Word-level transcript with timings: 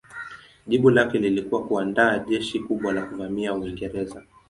Jibu 0.67 0.89
lake 0.89 1.17
lilikuwa 1.19 1.63
kuandaa 1.67 2.17
jeshi 2.19 2.59
kubwa 2.59 2.93
la 2.93 3.01
kuvamia 3.01 3.53
Uingereza. 3.53 4.23